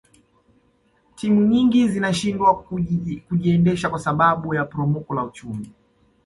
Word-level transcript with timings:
timu 1.15 1.45
nyingi 1.45 1.87
zinashindwa 1.87 2.63
kujiendesha 3.29 3.89
kwa 3.89 3.99
sababu 3.99 4.53
ya 4.55 4.65
poromoko 4.65 5.13
la 5.15 5.23
uchumi 5.23 5.69